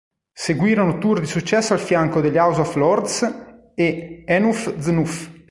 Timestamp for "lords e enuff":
2.75-4.75